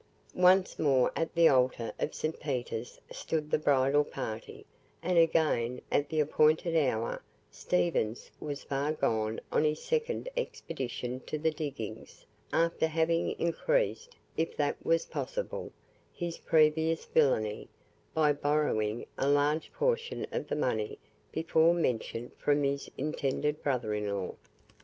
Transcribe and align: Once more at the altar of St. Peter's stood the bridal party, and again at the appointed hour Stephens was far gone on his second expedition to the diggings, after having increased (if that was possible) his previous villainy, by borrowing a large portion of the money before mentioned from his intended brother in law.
Once 0.33 0.79
more 0.79 1.11
at 1.15 1.31
the 1.35 1.47
altar 1.47 1.93
of 1.99 2.15
St. 2.15 2.39
Peter's 2.39 2.99
stood 3.11 3.51
the 3.51 3.59
bridal 3.59 4.03
party, 4.03 4.65
and 5.03 5.19
again 5.19 5.79
at 5.91 6.09
the 6.09 6.19
appointed 6.19 6.75
hour 6.75 7.21
Stephens 7.51 8.31
was 8.39 8.63
far 8.63 8.93
gone 8.93 9.39
on 9.51 9.63
his 9.63 9.79
second 9.79 10.27
expedition 10.35 11.19
to 11.27 11.37
the 11.37 11.51
diggings, 11.51 12.25
after 12.51 12.87
having 12.87 13.33
increased 13.39 14.15
(if 14.35 14.57
that 14.57 14.83
was 14.83 15.05
possible) 15.05 15.71
his 16.11 16.39
previous 16.39 17.05
villainy, 17.05 17.69
by 18.15 18.33
borrowing 18.33 19.05
a 19.19 19.27
large 19.29 19.71
portion 19.71 20.25
of 20.31 20.47
the 20.47 20.55
money 20.55 20.97
before 21.31 21.75
mentioned 21.75 22.31
from 22.39 22.63
his 22.63 22.89
intended 22.97 23.61
brother 23.61 23.93
in 23.93 24.09
law. 24.11 24.33